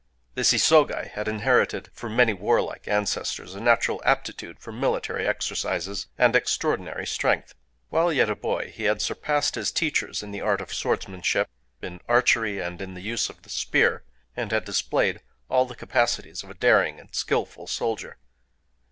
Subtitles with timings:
[0.33, 6.35] This Isogai had inherited, from many warlike ancestors, a natural aptitude for military exercises, and
[6.35, 7.53] extraordinary strength.
[7.89, 11.47] While yet a boy he had surpassed his teachers in the art of swordsmanship,
[11.83, 14.03] in archery, and in the use of the spear,
[14.35, 18.17] and had displayed all the capacities of a daring and skillful soldier.